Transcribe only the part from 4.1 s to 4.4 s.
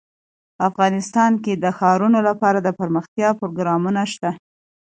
شته.